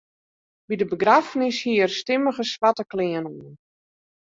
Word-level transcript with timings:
By 0.71 0.75
de 0.81 0.87
begraffenis 0.93 1.59
hie 1.67 1.77
er 1.85 1.93
stimmige 1.99 2.45
swarte 2.53 2.85
klean 2.91 3.31
oan. 3.31 3.55